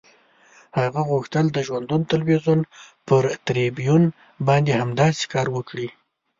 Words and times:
هغه 0.79 1.01
غوښتل 1.11 1.45
د 1.51 1.57
ژوندون 1.67 2.01
تلویزیون 2.11 2.59
پر 3.07 3.23
تریبیون 3.47 4.03
باندې 4.47 4.71
همداسې 4.81 5.23
کار 5.33 5.47
وکړي. 5.55 5.87